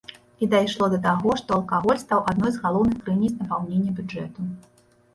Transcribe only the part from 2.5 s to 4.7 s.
з галоўных крыніц напаўнення бюджэту.